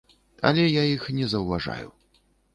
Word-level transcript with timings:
Але 0.49 0.63
я 0.63 0.83
іх 0.95 1.05
не 1.19 1.29
заўважаю. 1.35 1.89